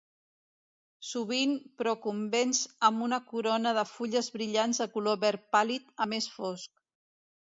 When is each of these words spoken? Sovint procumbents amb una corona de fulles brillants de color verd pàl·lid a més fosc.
Sovint 1.07 1.51
procumbents 1.81 2.61
amb 2.89 3.05
una 3.07 3.19
corona 3.33 3.75
de 3.79 3.83
fulles 3.91 4.29
brillants 4.37 4.81
de 4.85 4.89
color 4.97 5.21
verd 5.27 5.43
pàl·lid 5.57 5.85
a 6.07 6.11
més 6.15 6.33
fosc. 6.39 6.73